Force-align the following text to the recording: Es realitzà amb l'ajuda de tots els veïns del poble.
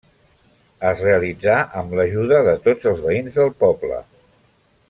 Es 0.91 1.03
realitzà 1.07 1.57
amb 1.81 1.95
l'ajuda 2.01 2.41
de 2.51 2.57
tots 2.67 2.91
els 2.93 3.07
veïns 3.07 3.41
del 3.43 3.55
poble. 3.65 4.05